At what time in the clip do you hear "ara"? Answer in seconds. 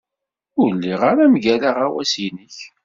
1.11-1.25